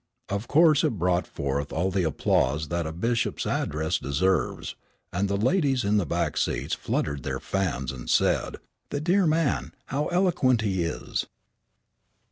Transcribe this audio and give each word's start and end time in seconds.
Of 0.29 0.47
course 0.47 0.83
it 0.83 0.97
brought 0.97 1.27
forth 1.27 1.71
all 1.71 1.91
the 1.91 2.05
applause 2.05 2.69
that 2.69 2.87
a 2.87 2.91
bishop's 2.91 3.45
address 3.45 3.99
deserves, 3.99 4.73
and 5.13 5.29
the 5.29 5.37
ladies 5.37 5.83
in 5.83 5.97
the 5.97 6.07
back 6.07 6.37
seats 6.37 6.73
fluttered 6.73 7.21
their 7.21 7.39
fans, 7.39 7.91
and 7.91 8.09
said: 8.09 8.55
"The 8.89 8.99
dear 8.99 9.27
man, 9.27 9.75
how 9.85 10.07
eloquent 10.07 10.61
he 10.61 10.81
is." 10.83 11.27